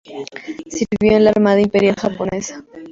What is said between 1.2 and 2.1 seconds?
la Armada Imperial